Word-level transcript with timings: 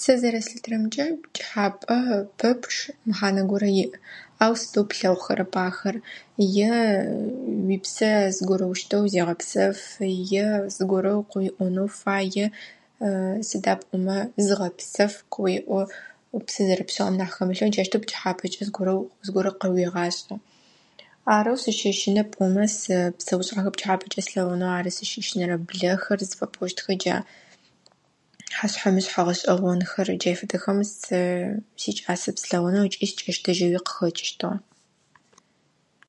Сэ 0.00 0.12
зэрэслъытэрэмкӀэ 0.20 1.06
пкӀыхьапӀэ 1.20 1.96
пэпчъ 2.38 2.78
мэхьанэ 3.06 3.42
горэ 3.50 3.70
иӀ. 3.84 3.88
Ау 4.44 4.54
сыдэу 4.60 4.88
плъэгъухэрэп 4.90 5.54
ахэр. 5.68 5.96
Е 6.66 6.70
уипсэ 7.66 8.10
зыгорэущтэу 8.36 9.04
зегъэпсэфы, 9.12 10.04
е 10.44 10.46
зыгорэ 10.74 11.12
къыуиӀонэу 11.30 11.88
фай, 12.00 12.26
е 12.44 12.46
сыда 13.48 13.74
пӀомэ, 13.80 14.16
зыгъэпсэф 14.46 15.14
къыуеӀо, 15.32 15.80
упсэ 16.36 16.60
зэрэпшъыгъэм 16.68 17.16
нахь 17.18 17.34
хэмылъэу, 17.36 17.70
джаущтэу 17.72 18.02
пчыхьапӀэкӀэ 18.02 18.62
зыгорэ 19.24 19.50
къыуегъашӀэ. 19.60 20.34
Арэу 21.36 21.58
сыщэщынэ 21.62 22.22
пӀомэ 22.32 22.64
сэ 22.78 22.96
псэушъхьэхэ 23.18 23.70
пкӀыхьапӀэкӀэ 23.74 24.20
слъэгъунэу 24.26 24.72
ары 24.78 24.90
сызщыщынэхэрэр, 24.96 25.62
блэхэр 25.68 26.20
зыфэпӀощтхэр, 26.28 26.96
джа 27.02 27.16
хьэшъхьэ 28.56 28.90
мышъхьэ 28.94 29.22
гъэшӀэгъонхэр, 29.26 30.08
джай 30.18 30.34
фэдэхэмэ 30.38 30.84
сэ 31.04 31.10
сикӀасэп 31.80 32.36
слъэгъунэу 32.42 32.86
ыкӀи 32.88 33.06
сыкӀэщтэжьэуи 33.10 33.80
къыхэкӀыщтыгъэ. 33.86 34.56